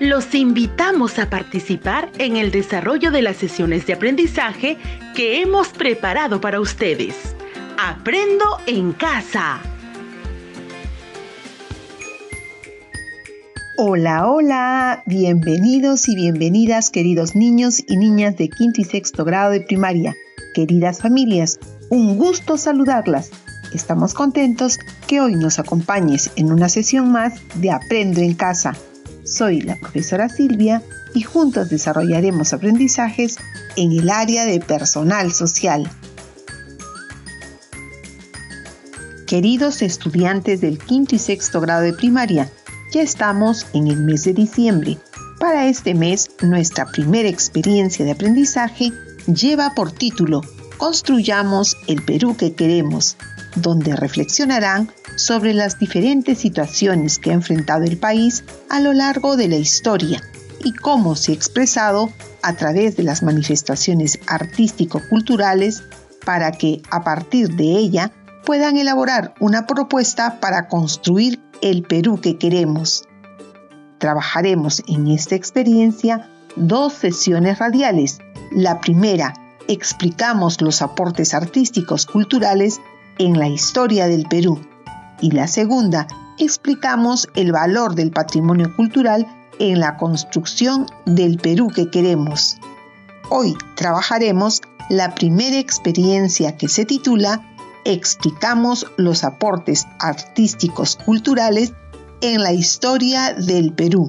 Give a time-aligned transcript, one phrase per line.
[0.00, 4.76] Los invitamos a participar en el desarrollo de las sesiones de aprendizaje
[5.14, 7.36] que hemos preparado para ustedes.
[7.78, 9.60] Aprendo en casa.
[13.76, 19.60] Hola, hola, bienvenidos y bienvenidas queridos niños y niñas de quinto y sexto grado de
[19.60, 20.14] primaria,
[20.54, 23.30] queridas familias, un gusto saludarlas.
[23.72, 28.74] Estamos contentos que hoy nos acompañes en una sesión más de Aprendo en casa.
[29.30, 30.82] Soy la profesora Silvia
[31.14, 33.36] y juntos desarrollaremos aprendizajes
[33.76, 35.88] en el área de personal social.
[39.28, 42.50] Queridos estudiantes del quinto y sexto grado de primaria,
[42.92, 44.98] ya estamos en el mes de diciembre.
[45.38, 48.90] Para este mes, nuestra primera experiencia de aprendizaje
[49.32, 50.40] lleva por título
[50.76, 53.16] Construyamos el Perú que queremos,
[53.54, 59.48] donde reflexionarán sobre las diferentes situaciones que ha enfrentado el país a lo largo de
[59.48, 60.22] la historia
[60.64, 62.10] y cómo se ha expresado
[62.42, 65.82] a través de las manifestaciones artístico-culturales
[66.24, 68.12] para que a partir de ella
[68.44, 73.04] puedan elaborar una propuesta para construir el Perú que queremos.
[73.98, 78.18] Trabajaremos en esta experiencia dos sesiones radiales.
[78.50, 79.34] La primera,
[79.68, 82.80] explicamos los aportes artísticos culturales
[83.18, 84.60] en la historia del Perú.
[85.20, 86.06] Y la segunda,
[86.38, 89.26] explicamos el valor del patrimonio cultural
[89.58, 92.56] en la construcción del Perú que queremos.
[93.28, 97.46] Hoy trabajaremos la primera experiencia que se titula
[97.84, 101.72] Explicamos los aportes artísticos culturales
[102.20, 104.08] en la historia del Perú.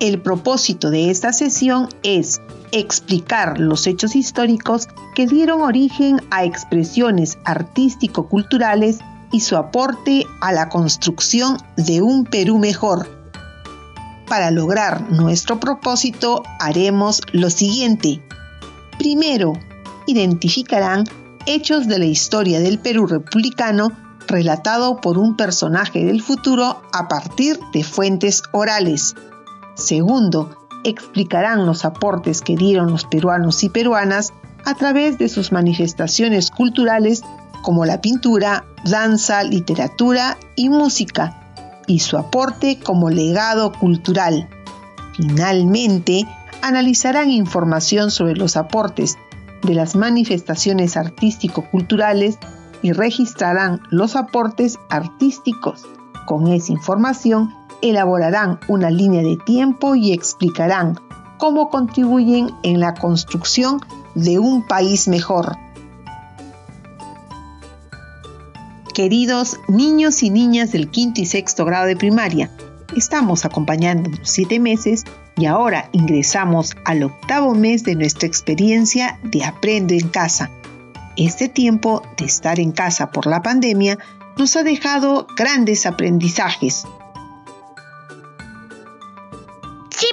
[0.00, 2.40] El propósito de esta sesión es
[2.72, 8.98] explicar los hechos históricos que dieron origen a expresiones artístico-culturales
[9.32, 13.08] y su aporte a la construcción de un Perú mejor.
[14.26, 18.22] Para lograr nuestro propósito haremos lo siguiente.
[18.98, 19.54] Primero,
[20.06, 21.04] identificarán
[21.46, 23.90] hechos de la historia del Perú republicano
[24.26, 29.14] relatado por un personaje del futuro a partir de fuentes orales.
[29.74, 34.32] Segundo, explicarán los aportes que dieron los peruanos y peruanas
[34.64, 37.22] a través de sus manifestaciones culturales
[37.62, 41.34] como la pintura, danza, literatura y música,
[41.86, 44.48] y su aporte como legado cultural.
[45.16, 46.26] Finalmente,
[46.62, 49.16] analizarán información sobre los aportes
[49.62, 52.38] de las manifestaciones artístico-culturales
[52.82, 55.86] y registrarán los aportes artísticos.
[56.26, 57.52] Con esa información
[57.82, 60.98] elaborarán una línea de tiempo y explicarán
[61.38, 63.80] cómo contribuyen en la construcción
[64.14, 65.56] de un país mejor.
[68.94, 72.50] Queridos niños y niñas del quinto y sexto grado de primaria,
[72.96, 75.04] estamos acompañando siete meses
[75.36, 80.50] y ahora ingresamos al octavo mes de nuestra experiencia de Aprendo en casa.
[81.16, 83.98] Este tiempo de estar en casa por la pandemia
[84.36, 86.84] nos ha dejado grandes aprendizajes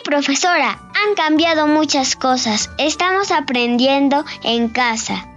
[0.05, 2.69] profesora, han cambiado muchas cosas.
[2.77, 5.27] Estamos aprendiendo en casa.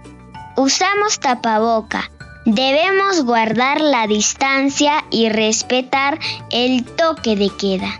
[0.55, 2.09] Usamos tapaboca.
[2.45, 6.19] Debemos guardar la distancia y respetar
[6.51, 7.99] el toque de queda.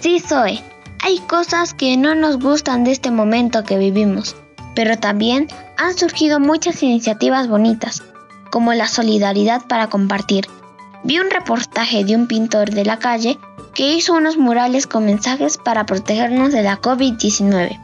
[0.00, 0.62] Sí, Zoe,
[1.02, 4.36] hay cosas que no nos gustan de este momento que vivimos,
[4.74, 5.48] pero también
[5.78, 8.02] han surgido muchas iniciativas bonitas,
[8.50, 10.48] como la solidaridad para compartir.
[11.06, 13.38] Vi un reportaje de un pintor de la calle
[13.74, 17.78] que hizo unos murales con mensajes para protegernos de la COVID-19.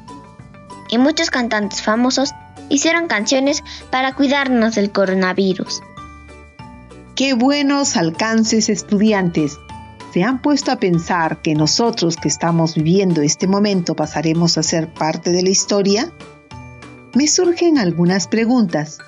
[0.90, 2.30] Y muchos cantantes famosos
[2.68, 5.82] hicieron canciones para cuidarnos del coronavirus.
[7.14, 9.56] ¡Qué buenos alcances estudiantes!
[10.12, 14.92] ¿Se han puesto a pensar que nosotros que estamos viviendo este momento pasaremos a ser
[14.92, 16.10] parte de la historia?
[17.14, 18.98] Me surgen algunas preguntas.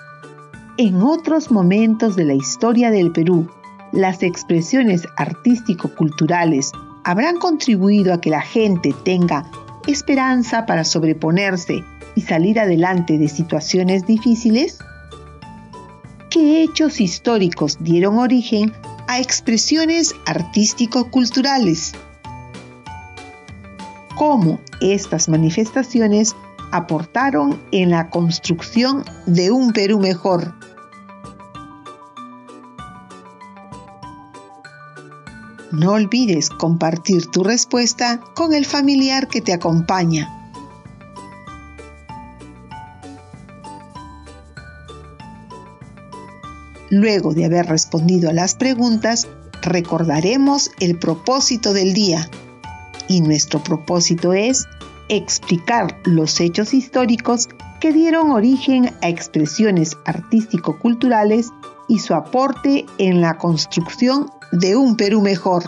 [0.77, 3.51] En otros momentos de la historia del Perú,
[3.95, 6.73] las expresiones artístico-culturales
[7.05, 9.49] habrán contribuido a que la gente tenga
[9.87, 11.85] esperanza para sobreponerse
[12.17, 14.79] y salir adelante de situaciones difíciles?
[16.29, 18.73] ¿Qué hechos históricos dieron origen
[19.07, 21.93] a expresiones artístico-culturales?
[24.17, 26.35] ¿Cómo estas manifestaciones
[26.73, 30.53] aportaron en la construcción de un Perú mejor?
[35.75, 40.31] No olvides compartir tu respuesta con el familiar que te acompaña.
[46.91, 49.27] Luego de haber respondido a las preguntas,
[49.63, 52.31] recordaremos el propósito del día.
[53.09, 54.67] Y nuestro propósito es
[55.09, 57.49] explicar los hechos históricos
[57.81, 61.51] que dieron origen a expresiones artístico-culturales
[61.89, 65.65] y su aporte en la construcción de un Perú mejor.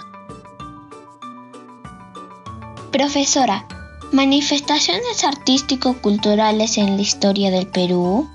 [2.93, 3.67] Profesora,
[4.13, 8.29] ¿manifestaciones artístico-culturales en la historia del Perú?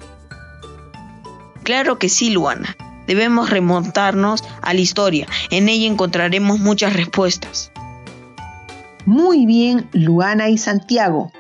[1.64, 2.76] Claro que sí, Luana.
[3.08, 5.28] Debemos remontarnos a la historia.
[5.50, 7.72] En ella encontraremos muchas respuestas.
[9.06, 11.32] Muy bien, Luana y Santiago.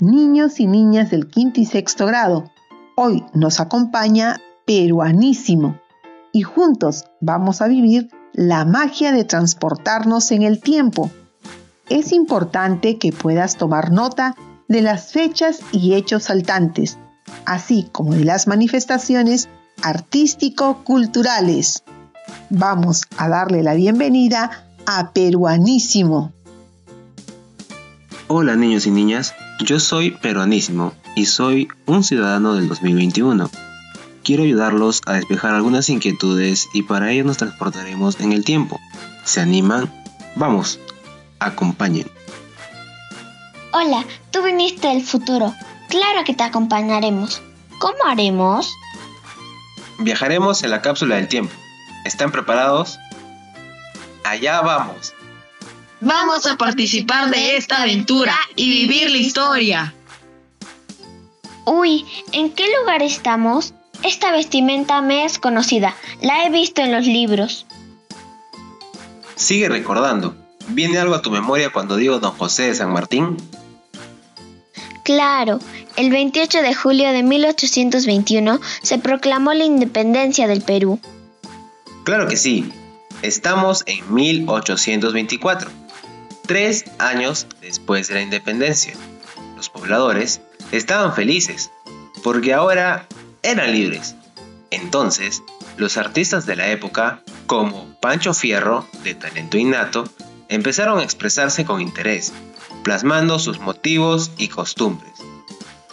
[0.00, 2.50] Niños y niñas del quinto y sexto grado.
[2.96, 5.78] Hoy nos acompaña Peruanísimo
[6.32, 11.10] y juntos vamos a vivir la magia de transportarnos en el tiempo.
[11.90, 14.34] Es importante que puedas tomar nota
[14.66, 16.98] de las fechas y hechos saltantes,
[17.44, 19.50] así como de las manifestaciones
[19.82, 21.84] artístico-culturales.
[22.48, 26.32] Vamos a darle la bienvenida a Peruanísimo.
[28.28, 33.50] Hola niños y niñas, yo soy Peruanísimo y soy un ciudadano del 2021
[34.24, 38.80] quiero ayudarlos a despejar algunas inquietudes y para ello nos transportaremos en el tiempo.
[39.22, 39.92] ¿Se animan?
[40.34, 40.80] Vamos,
[41.38, 42.10] acompañen.
[43.72, 45.54] Hola, tú viniste del futuro.
[45.88, 47.42] Claro que te acompañaremos.
[47.78, 48.72] ¿Cómo haremos?
[49.98, 51.54] Viajaremos en la cápsula del tiempo.
[52.04, 52.98] ¿Están preparados?
[54.24, 55.12] Allá vamos.
[56.00, 59.94] Vamos a participar de esta aventura y vivir la historia.
[61.64, 63.72] Uy, ¿en qué lugar estamos?
[64.02, 67.66] Esta vestimenta me es conocida, la he visto en los libros.
[69.36, 70.36] Sigue recordando.
[70.68, 73.36] ¿Viene algo a tu memoria cuando digo Don José de San Martín?
[75.04, 75.58] Claro,
[75.96, 80.98] el 28 de julio de 1821 se proclamó la independencia del Perú.
[82.04, 82.72] Claro que sí.
[83.20, 85.70] Estamos en 1824,
[86.46, 88.94] tres años después de la independencia.
[89.56, 90.40] Los pobladores
[90.72, 91.70] estaban felices,
[92.22, 93.06] porque ahora
[93.44, 94.16] eran libres.
[94.70, 95.42] Entonces,
[95.76, 100.10] los artistas de la época, como Pancho Fierro, de talento innato,
[100.48, 102.32] empezaron a expresarse con interés,
[102.82, 105.12] plasmando sus motivos y costumbres.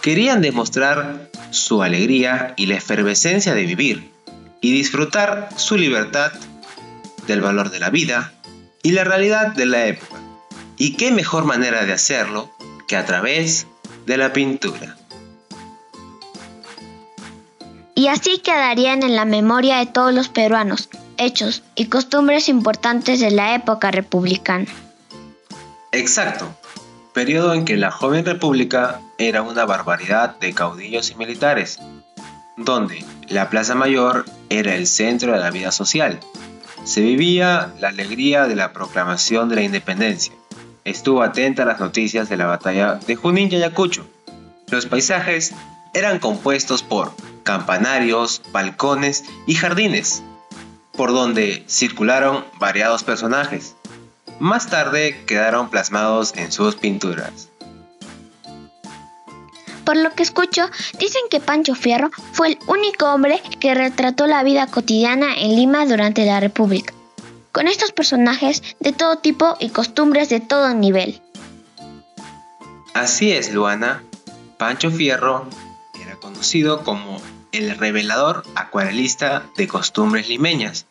[0.02, 4.12] Querían demostrar su alegría y la efervescencia de vivir,
[4.62, 6.32] y disfrutar su libertad,
[7.28, 8.34] del valor de la vida
[8.82, 10.20] y la realidad de la época.
[10.78, 12.52] ¿Y qué mejor manera de hacerlo
[12.88, 13.68] que a través
[14.08, 14.98] de la pintura?
[18.02, 20.90] Y así quedarían en la memoria de todos los peruanos
[21.20, 24.66] hechos y costumbres importantes de la época republicana.
[25.92, 26.52] Exacto,
[27.14, 31.78] periodo en que la joven república era una barbaridad de caudillos y militares,
[32.58, 36.20] donde la Plaza Mayor era el centro de la vida social.
[36.84, 40.34] Se vivía la alegría de la proclamación de la independencia.
[40.86, 44.08] Estuvo atenta a las noticias de la batalla de Junín y Ayacucho.
[44.72, 45.54] Los paisajes
[45.94, 47.14] eran compuestos por
[47.44, 50.24] campanarios, balcones y jardines,
[50.94, 53.76] por donde circularon variados personajes.
[54.40, 57.50] Más tarde quedaron plasmados en sus pinturas.
[59.86, 60.70] Por lo que escucho,
[61.00, 65.86] dicen que Pancho Fierro fue el único hombre que retrató la vida cotidiana en Lima
[65.86, 66.94] durante la República,
[67.52, 71.22] con estos personajes de todo tipo y costumbres de todo nivel.
[72.94, 74.04] Así es, Luana.
[74.58, 75.48] Pancho Fierro
[76.22, 77.22] conocido como
[77.52, 80.86] el revelador acuarelista de costumbres limeñas.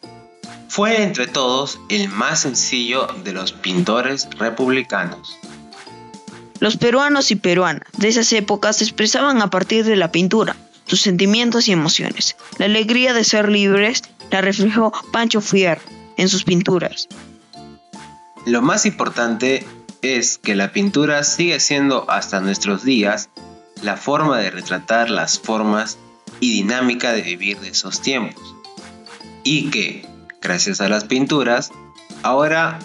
[0.68, 5.36] Fue entre todos el más sencillo de los pintores republicanos.
[6.60, 10.56] Los peruanos y peruanas de esas épocas expresaban a partir de la pintura
[10.90, 12.36] sus sentimientos y emociones.
[12.58, 14.02] La alegría de ser libres
[14.32, 15.82] la reflejó Pancho Fierro
[16.16, 17.06] en sus pinturas.
[18.44, 19.64] Lo más importante
[20.02, 23.28] es que la pintura sigue siendo hasta nuestros días
[23.82, 25.96] la forma de retratar las formas
[26.40, 28.56] y dinámica de vivir de esos tiempos.
[29.44, 30.06] Y que,
[30.40, 31.70] gracias a las pinturas,
[32.22, 32.78] ahora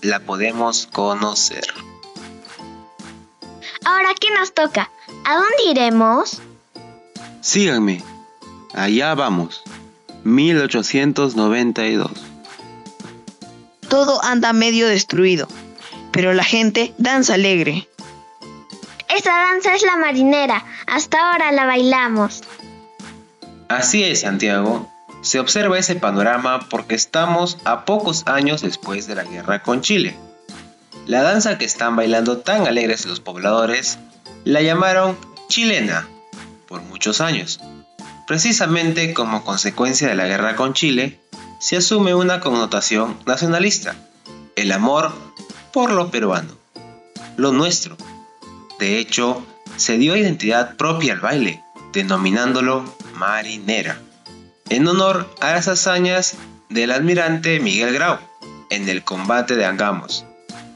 [0.00, 1.64] la podemos conocer.
[3.84, 4.90] Ahora, ¿qué nos toca?
[5.24, 6.40] ¿A dónde iremos?
[7.40, 8.02] Síganme.
[8.74, 9.62] Allá vamos.
[10.24, 12.10] 1892.
[13.88, 15.48] Todo anda medio destruido,
[16.12, 17.88] pero la gente danza alegre.
[19.14, 20.64] Esa danza es la marinera.
[20.86, 22.42] Hasta ahora la bailamos.
[23.72, 24.86] Así es, Santiago.
[25.22, 30.14] Se observa ese panorama porque estamos a pocos años después de la guerra con Chile.
[31.06, 33.98] La danza que están bailando tan alegres los pobladores
[34.44, 35.16] la llamaron
[35.48, 36.06] chilena
[36.68, 37.60] por muchos años.
[38.26, 41.18] Precisamente como consecuencia de la guerra con Chile,
[41.58, 43.96] se asume una connotación nacionalista,
[44.54, 45.12] el amor
[45.72, 46.52] por lo peruano,
[47.38, 47.96] lo nuestro.
[48.78, 49.42] De hecho,
[49.76, 51.64] se dio identidad propia al baile,
[51.94, 52.84] denominándolo
[53.22, 54.00] marinera,
[54.68, 56.34] en honor a las hazañas
[56.70, 58.18] del almirante Miguel Grau
[58.68, 60.24] en el combate de Angamos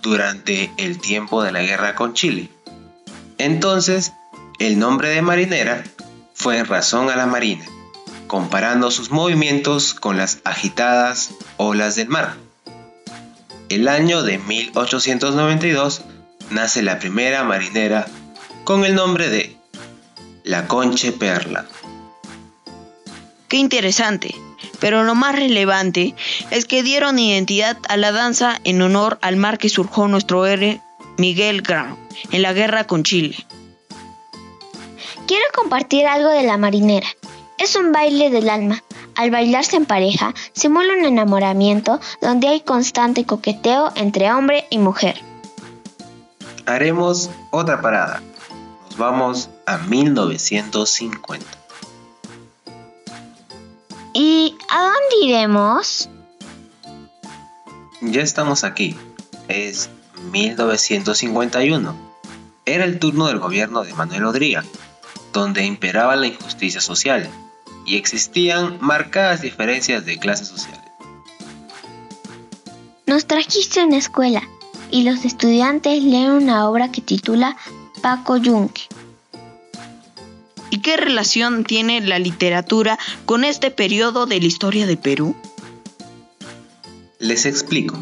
[0.01, 2.49] durante el tiempo de la guerra con Chile.
[3.39, 4.13] Entonces,
[4.61, 5.83] el nombre de marinera
[6.35, 7.65] fue en razón a la marina,
[8.29, 12.37] comparando sus movimientos con las agitadas olas del mar.
[13.69, 16.03] El año de 1892
[16.51, 18.07] nace la primera marinera
[18.63, 19.57] con el nombre de
[20.45, 21.67] La Conche Perla.
[23.49, 24.35] Qué interesante,
[24.81, 26.15] pero lo más relevante
[26.51, 30.81] es que dieron identidad a la danza en honor al mar que surgió nuestro héroe
[31.17, 31.97] Miguel Grau
[32.33, 33.37] en la guerra con Chile.
[35.27, 37.09] Quiero compartir algo de la marinera.
[37.59, 38.83] Es un baile del alma.
[39.15, 45.21] Al bailarse en pareja, simula un enamoramiento donde hay constante coqueteo entre hombre y mujer.
[46.67, 48.23] Haremos otra parada.
[48.85, 51.66] Nos vamos a 1950.
[54.19, 56.09] ¿Y a dónde iremos?
[58.01, 58.97] Ya estamos aquí.
[59.47, 59.91] Es
[60.33, 61.95] 1951.
[62.65, 64.65] Era el turno del gobierno de Manuel Odría,
[65.35, 67.29] donde imperaba la injusticia social
[67.85, 70.81] y existían marcadas diferencias de clases sociales.
[73.05, 74.43] Nos trajiste una escuela
[74.91, 77.59] y los estudiantes leen una obra que titula
[78.01, 78.85] Paco Yunque.
[80.77, 85.35] ¿Y qué relación tiene la literatura con este periodo de la historia de Perú?
[87.19, 87.97] Les explico.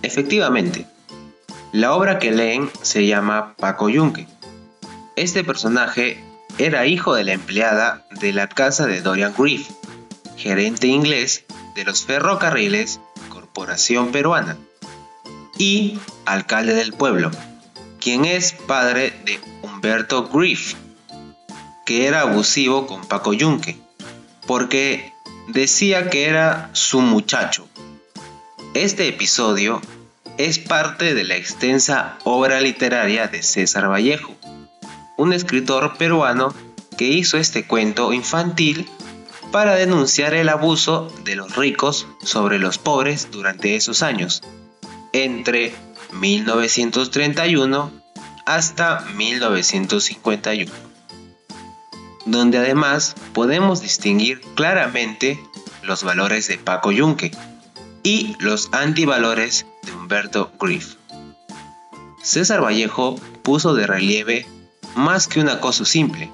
[0.00, 0.86] Efectivamente,
[1.72, 4.26] la obra que leen se llama Paco Yunque.
[5.14, 6.24] Este personaje
[6.56, 9.68] era hijo de la empleada de la casa de Dorian Griff,
[10.38, 11.44] gerente inglés
[11.74, 12.98] de los ferrocarriles
[13.28, 14.56] Corporación Peruana,
[15.58, 17.30] y alcalde del pueblo,
[18.00, 20.74] quien es padre de Humberto Griff,
[21.88, 23.78] que era abusivo con Paco Yunque,
[24.46, 25.14] porque
[25.46, 27.66] decía que era su muchacho.
[28.74, 29.80] Este episodio
[30.36, 34.36] es parte de la extensa obra literaria de César Vallejo,
[35.16, 36.54] un escritor peruano
[36.98, 38.86] que hizo este cuento infantil
[39.50, 44.42] para denunciar el abuso de los ricos sobre los pobres durante esos años,
[45.14, 45.72] entre
[46.12, 47.90] 1931
[48.44, 50.87] hasta 1951,
[52.30, 55.40] donde además podemos distinguir claramente
[55.82, 57.30] los valores de Paco Yunque
[58.02, 60.96] y los antivalores de Humberto Griff.
[62.22, 64.46] César Vallejo puso de relieve
[64.94, 66.30] más que un acoso simple,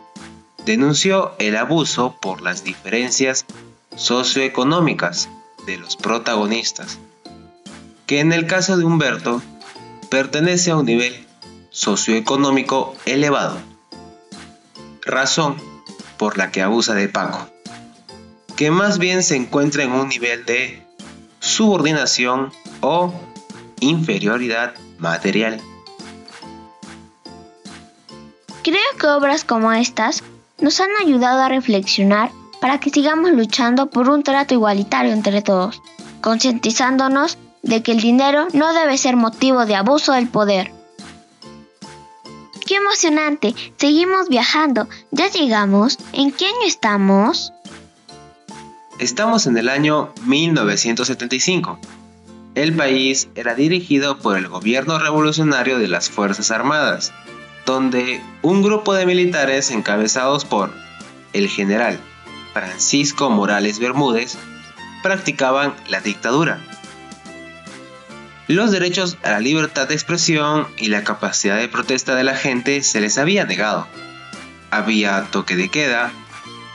[0.66, 3.46] denunció el abuso por las diferencias
[3.94, 5.28] socioeconómicas
[5.66, 6.98] de los protagonistas,
[8.06, 9.42] que en el caso de Humberto
[10.10, 11.24] pertenece a un nivel
[11.70, 13.58] socioeconómico elevado,
[15.02, 15.73] razón
[16.16, 17.48] por la que abusa de Paco,
[18.56, 20.82] que más bien se encuentra en un nivel de
[21.40, 23.12] subordinación o
[23.80, 25.60] inferioridad material.
[28.62, 30.22] Creo que obras como estas
[30.58, 32.30] nos han ayudado a reflexionar
[32.60, 35.82] para que sigamos luchando por un trato igualitario entre todos,
[36.22, 40.72] concientizándonos de que el dinero no debe ser motivo de abuso del poder.
[42.74, 43.54] ¡Qué emocionante!
[43.76, 44.88] Seguimos viajando.
[45.12, 45.96] ¿Ya llegamos?
[46.12, 47.52] ¿En qué año estamos?
[48.98, 51.78] Estamos en el año 1975.
[52.56, 57.12] El país era dirigido por el gobierno revolucionario de las Fuerzas Armadas,
[57.64, 60.74] donde un grupo de militares encabezados por
[61.32, 62.00] el general
[62.54, 64.36] Francisco Morales Bermúdez
[65.04, 66.58] practicaban la dictadura.
[68.46, 72.82] Los derechos a la libertad de expresión y la capacidad de protesta de la gente
[72.82, 73.86] se les había negado.
[74.70, 76.12] Había toque de queda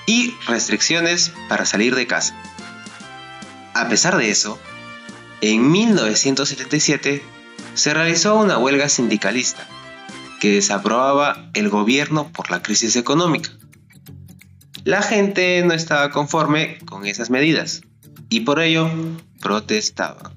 [0.08, 2.36] y restricciones para salir de casa.
[3.76, 4.60] A pesar de eso,
[5.42, 7.22] en 1977
[7.76, 9.68] se realizó una huelga sindicalista
[10.40, 13.52] que desaprobaba el gobierno por la crisis económica.
[14.86, 17.82] La gente no estaba conforme con esas medidas
[18.28, 18.90] y por ello
[19.40, 20.34] protestaba.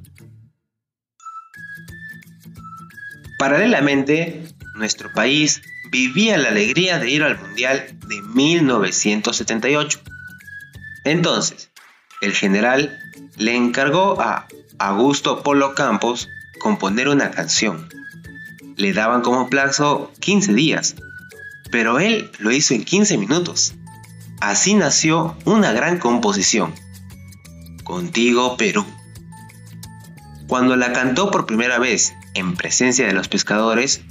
[3.43, 4.45] Paralelamente,
[4.77, 9.99] nuestro país vivía la alegría de ir al Mundial de 1978.
[11.03, 11.73] Entonces,
[12.21, 12.97] el general
[13.39, 14.47] le encargó a
[14.79, 16.29] Augusto Polo Campos
[16.61, 17.89] componer una canción
[18.77, 20.95] le daban como plazo 15 días,
[21.73, 23.75] pero él lo hizo en 15 minutos.
[24.41, 26.73] Así nació una gran composición,
[27.83, 28.87] Contigo Perú.
[30.47, 34.03] Cuando la cantó por primera vez en presencia de los pescadores,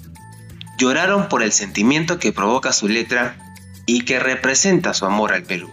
[0.77, 3.37] lloraron por el sentimiento que provoca su letra
[3.85, 5.69] y que representa su amor al Perú.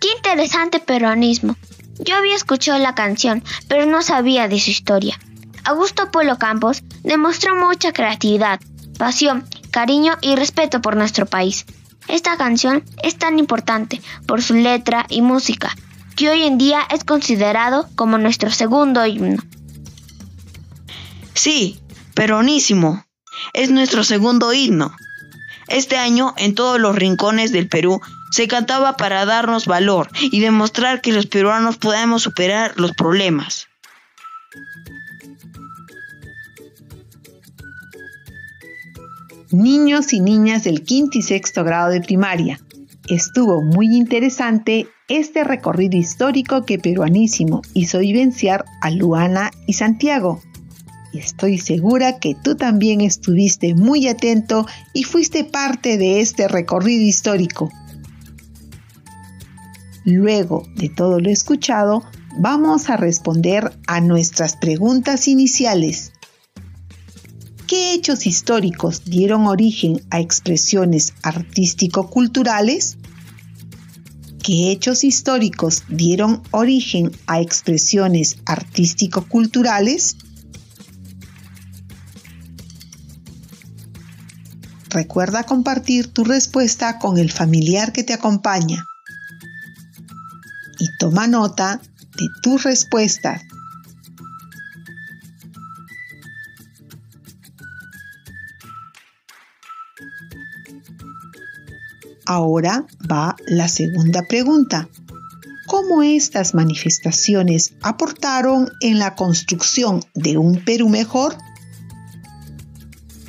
[0.00, 1.56] Qué interesante peruanismo.
[1.98, 5.18] Yo había escuchado la canción, pero no sabía de su historia.
[5.64, 8.60] Augusto Polo Campos demostró mucha creatividad,
[8.98, 11.64] pasión, cariño y respeto por nuestro país.
[12.08, 15.74] Esta canción es tan importante por su letra y música
[16.16, 19.42] que hoy en día es considerado como nuestro segundo himno.
[21.34, 21.80] Sí,
[22.14, 23.04] peronísimo.
[23.52, 24.94] Es nuestro segundo himno.
[25.68, 31.00] Este año en todos los rincones del Perú se cantaba para darnos valor y demostrar
[31.00, 33.66] que los peruanos podemos superar los problemas.
[39.50, 42.60] Niños y niñas del quinto y sexto grado de primaria.
[43.06, 50.40] Estuvo muy interesante este recorrido histórico que Peruanísimo hizo vivenciar a Luana y Santiago.
[51.12, 57.70] Estoy segura que tú también estuviste muy atento y fuiste parte de este recorrido histórico.
[60.04, 62.02] Luego de todo lo escuchado,
[62.38, 66.12] vamos a responder a nuestras preguntas iniciales.
[67.66, 72.98] ¿Qué hechos históricos dieron origen a expresiones artístico-culturales?
[74.44, 80.18] ¿Qué hechos históricos dieron origen a expresiones artístico-culturales?
[84.90, 88.84] Recuerda compartir tu respuesta con el familiar que te acompaña
[90.78, 91.80] y toma nota
[92.14, 93.40] de tus respuestas.
[102.26, 104.88] Ahora va la segunda pregunta.
[105.66, 111.36] ¿Cómo estas manifestaciones aportaron en la construcción de un Perú mejor?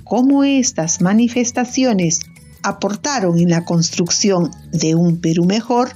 [0.04, 2.20] ¿Cómo estas manifestaciones
[2.62, 5.92] aportaron en la construcción de un Perú mejor?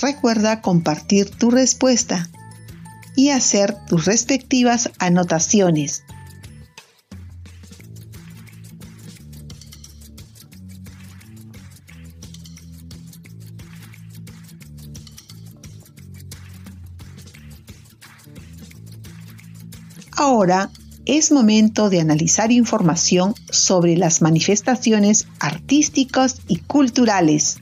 [0.00, 2.28] Recuerda compartir tu respuesta
[3.16, 6.04] y hacer tus respectivas anotaciones.
[20.26, 20.70] Ahora
[21.04, 27.58] es momento de analizar información sobre las manifestaciones artísticas y culturales.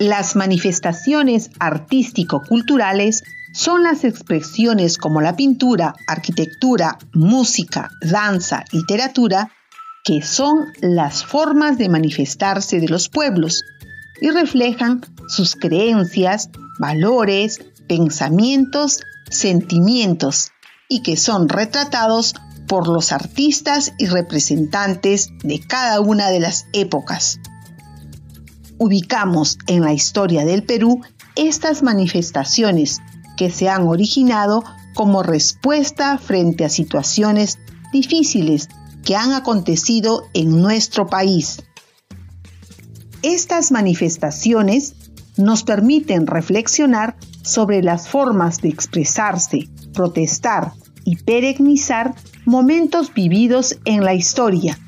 [0.00, 3.22] Las manifestaciones artístico-culturales
[3.54, 9.52] son las expresiones como la pintura, arquitectura, música, danza, literatura,
[10.02, 13.62] que son las formas de manifestarse de los pueblos
[14.20, 20.50] y reflejan sus creencias, valores, pensamientos, sentimientos
[20.88, 22.34] y que son retratados
[22.66, 27.40] por los artistas y representantes de cada una de las épocas
[28.78, 31.02] ubicamos en la historia del Perú
[31.36, 33.00] estas manifestaciones
[33.36, 34.64] que se han originado
[34.94, 37.58] como respuesta frente a situaciones
[37.92, 38.68] difíciles
[39.04, 41.62] que han acontecido en nuestro país.
[43.22, 44.94] Estas manifestaciones
[45.36, 47.16] nos permiten reflexionar
[47.48, 50.72] sobre las formas de expresarse, protestar
[51.04, 54.78] y perenizar momentos vividos en la historia.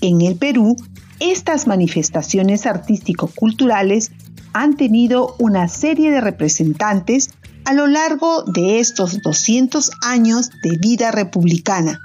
[0.00, 0.76] En el Perú
[1.20, 4.12] estas manifestaciones artístico-culturales
[4.52, 7.30] han tenido una serie de representantes
[7.64, 12.00] a lo largo de estos 200 años de vida republicana.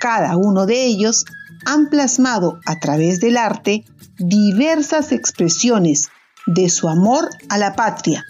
[0.00, 1.24] Cada uno de ellos
[1.64, 3.84] han plasmado a través del arte
[4.18, 6.08] diversas expresiones
[6.46, 8.24] de su amor a la patria,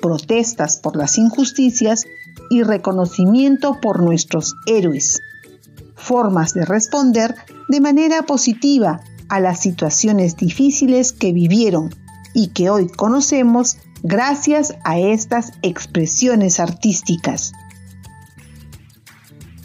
[0.00, 2.04] protestas por las injusticias
[2.50, 5.20] y reconocimiento por nuestros héroes.
[5.94, 7.34] Formas de responder
[7.68, 11.94] de manera positiva a las situaciones difíciles que vivieron
[12.34, 17.52] y que hoy conocemos gracias a estas expresiones artísticas.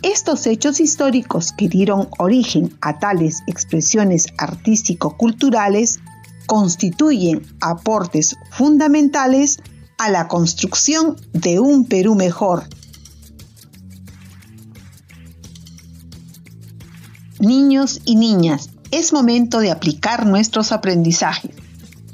[0.02, 6.00] Estos hechos históricos que dieron origen a tales expresiones artístico-culturales
[6.45, 9.58] constituyen aportes fundamentales
[9.97, 12.63] a la construcción de un Perú mejor.
[17.39, 21.55] Niños y niñas, es momento de aplicar nuestros aprendizajes.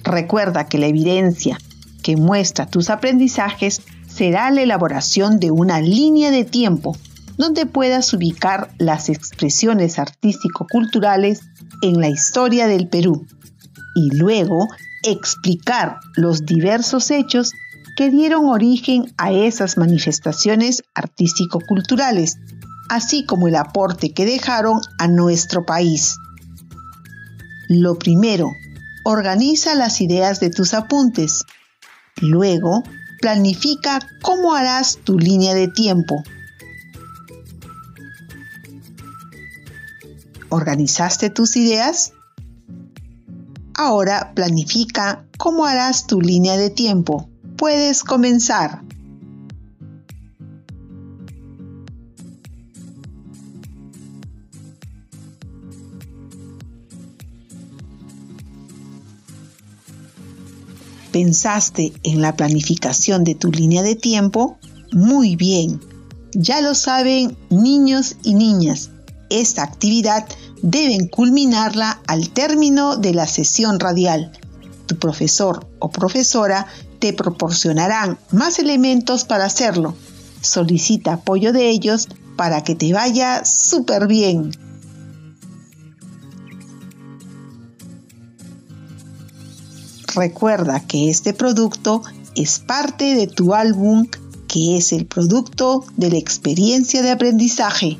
[0.03, 1.57] Recuerda que la evidencia
[2.01, 6.97] que muestra tus aprendizajes se será la elaboración de una línea de tiempo
[7.37, 11.41] donde puedas ubicar las expresiones artístico-culturales
[11.81, 13.25] en la historia del Perú
[13.95, 14.67] y luego
[15.03, 17.51] explicar los diversos hechos
[17.95, 22.37] que dieron origen a esas manifestaciones artístico-culturales,
[22.89, 26.17] así como el aporte que dejaron a nuestro país.
[27.69, 28.51] Lo primero,
[29.05, 31.45] organiza las ideas de tus apuntes.
[32.17, 32.83] Luego,
[33.21, 36.23] planifica cómo harás tu línea de tiempo.
[40.49, 42.11] ¿Organizaste tus ideas?
[43.73, 47.30] Ahora planifica cómo harás tu línea de tiempo.
[47.61, 48.81] Puedes comenzar.
[61.11, 64.57] ¿Pensaste en la planificación de tu línea de tiempo?
[64.91, 65.79] Muy bien.
[66.33, 68.89] Ya lo saben niños y niñas.
[69.29, 70.27] Esta actividad
[70.63, 74.31] deben culminarla al término de la sesión radial.
[74.87, 76.65] Tu profesor o profesora
[77.01, 79.95] te proporcionarán más elementos para hacerlo.
[80.39, 84.51] Solicita apoyo de ellos para que te vaya súper bien.
[90.13, 92.03] Recuerda que este producto
[92.35, 94.07] es parte de tu álbum
[94.47, 97.97] que es el producto de la experiencia de aprendizaje.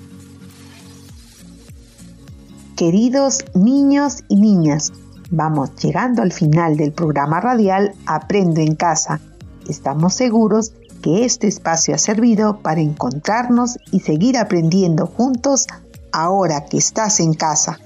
[2.75, 4.91] Queridos niños y niñas,
[5.31, 9.19] vamos llegando al final del programa radial Aprendo en casa.
[9.67, 15.65] Estamos seguros que este espacio ha servido para encontrarnos y seguir aprendiendo juntos
[16.11, 17.79] ahora que estás en casa.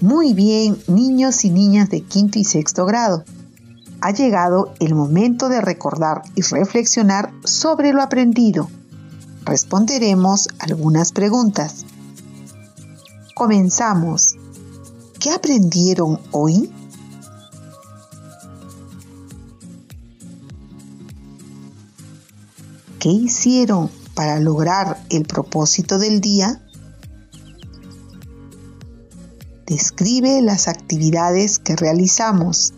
[0.00, 3.24] Muy bien, niños y niñas de quinto y sexto grado.
[4.02, 8.70] Ha llegado el momento de recordar y reflexionar sobre lo aprendido.
[9.44, 11.84] Responderemos algunas preguntas.
[13.34, 14.39] Comenzamos.
[15.20, 16.72] ¿Qué aprendieron hoy?
[22.98, 26.62] ¿Qué hicieron para lograr el propósito del día?
[29.70, 32.74] describe las actividades que realizamos.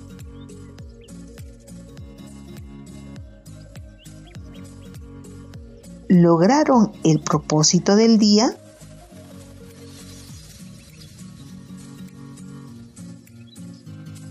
[6.06, 8.54] ¿Lograron el propósito del día?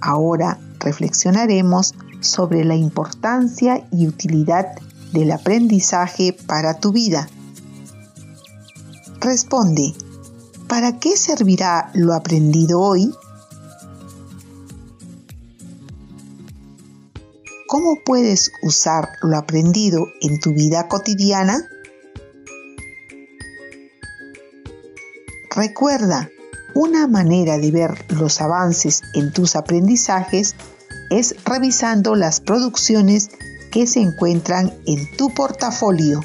[0.01, 4.67] Ahora reflexionaremos sobre la importancia y utilidad
[5.13, 7.29] del aprendizaje para tu vida.
[9.19, 9.93] Responde,
[10.71, 13.13] ¿Para qué servirá lo aprendido hoy?
[17.67, 21.61] ¿Cómo puedes usar lo aprendido en tu vida cotidiana?
[25.53, 26.29] Recuerda,
[26.73, 30.55] una manera de ver los avances en tus aprendizajes
[31.09, 33.29] es revisando las producciones
[33.71, 36.21] que se encuentran en tu portafolio.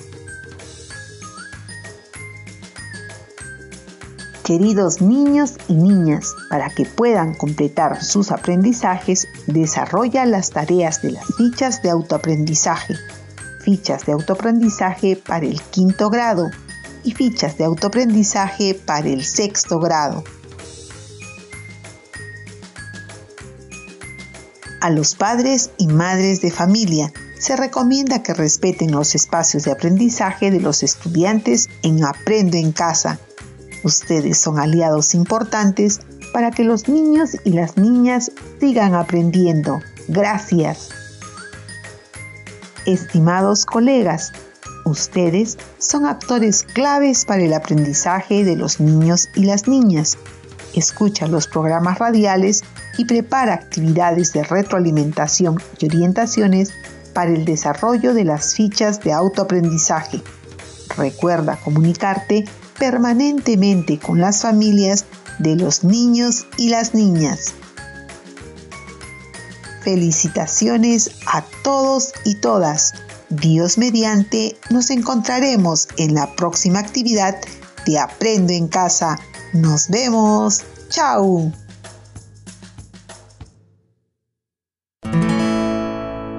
[4.45, 11.25] Queridos niños y niñas, para que puedan completar sus aprendizajes, desarrolla las tareas de las
[11.37, 12.95] fichas de autoaprendizaje,
[13.65, 16.49] fichas de autoaprendizaje para el quinto grado
[17.03, 20.23] y fichas de autoaprendizaje para el sexto grado.
[24.87, 30.53] A los padres y madres de familia se recomienda que respeten los espacios de aprendizaje
[30.53, 33.19] de los estudiantes en Aprendo en Casa
[33.83, 39.81] Ustedes son aliados importantes para que los niños y las niñas sigan aprendiendo.
[40.07, 40.91] Gracias.
[42.85, 44.31] Estimados colegas,
[44.85, 50.17] ustedes son actores claves para el aprendizaje de los niños y las niñas.
[50.75, 52.63] Escucha los programas radiales
[52.97, 56.73] y prepara actividades de retroalimentación y orientaciones
[57.13, 60.23] para el desarrollo de las fichas de autoaprendizaje.
[60.97, 62.45] Recuerda comunicarte
[62.79, 65.05] permanentemente con las familias
[65.39, 67.55] de los niños y las niñas.
[69.83, 72.95] Felicitaciones a todos y todas.
[73.29, 77.37] Dios mediante, nos encontraremos en la próxima actividad
[77.87, 79.19] de Aprendo en Casa.
[79.53, 80.63] Nos vemos.
[80.89, 81.53] Chao.